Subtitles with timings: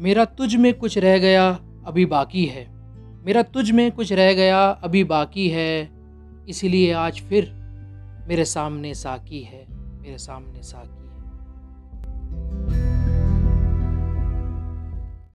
[0.00, 2.66] मेरा तुझ में कुछ रह गया, अभी बाकी है।
[3.24, 5.90] मेरा तुझ में कुछ रह गया, अभी बाकी है।
[6.48, 7.50] इसलिए आज फिर
[8.28, 9.66] मेरे सामने साकी है,
[10.02, 11.17] मेरे सामने साकी है।